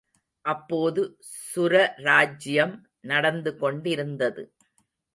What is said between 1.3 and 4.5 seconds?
சுரராஜ்யம் நடந்து கொண்டிருந்தது.